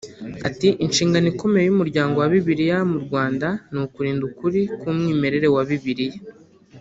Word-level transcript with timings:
Ati 0.47 0.67
“Inshingano 0.85 1.27
ikomeye 1.33 1.63
y’Umuryango 1.67 2.15
wa 2.17 2.29
Bibiliya 2.33 2.77
mu 2.91 2.97
Rwanda 3.05 3.47
ni 3.71 3.79
ukurinda 3.85 4.23
ukuri 4.29 4.61
k’umwimerere 4.79 5.47
wa 5.55 5.63
Bibiliya 5.69 6.19